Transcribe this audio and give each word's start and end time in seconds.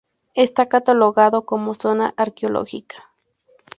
Está 0.33 0.65
catalogado 0.67 1.45
como 1.45 1.75
zona 1.75 2.11
arqueológica. 2.17 3.11